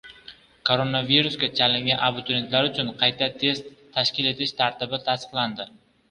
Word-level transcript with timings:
Koronavirusga 0.67 1.49
chalingan 1.57 1.99
abiturientlar 2.07 2.69
uchun 2.69 2.89
qayta 3.01 3.27
test 3.43 3.69
tashkil 3.99 4.31
etish 4.31 4.55
tartibi 4.63 5.01
tasdiqlandi 5.11 5.69